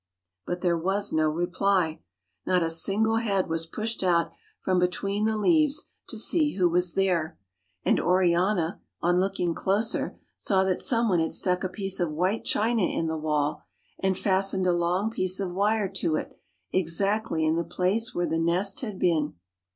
But 0.47 0.61
there 0.61 0.79
was 0.79 1.13
no 1.13 1.29
reply. 1.29 2.01
Not 2.43 2.63
a 2.63 2.71
single 2.71 3.17
head 3.17 3.47
was 3.47 3.67
pushed 3.67 4.01
out 4.01 4.31
from 4.59 4.79
between 4.79 5.25
the 5.25 5.37
leaves 5.37 5.91
to 6.07 6.17
see 6.17 6.55
who 6.55 6.67
was 6.67 6.95
there; 6.95 7.37
and 7.85 7.99
Oriana, 7.99 8.81
on 9.03 9.19
looking 9.19 9.53
closer, 9.53 10.17
saw 10.35 10.63
that 10.63 10.81
some 10.81 11.07
one 11.07 11.19
had 11.19 11.33
stuck 11.33 11.63
a 11.63 11.69
piece 11.69 11.99
of 11.99 12.11
white 12.11 12.45
china 12.45 12.81
in 12.81 13.05
the 13.05 13.15
wall, 13.15 13.61
and 13.99 14.17
fastened 14.17 14.65
a 14.65 14.73
long 14.73 15.11
piece 15.11 15.39
of 15.39 15.53
wire 15.53 15.87
to 15.97 16.15
it, 16.15 16.35
ex 16.73 16.99
actly 16.99 17.45
in 17.45 17.55
the 17.55 17.63
place 17.63 18.15
where 18.15 18.25
the 18.25 18.39
nest 18.39 18.81
had 18.81 18.97
been. 18.97 19.35